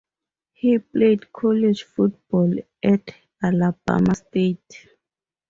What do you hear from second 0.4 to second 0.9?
He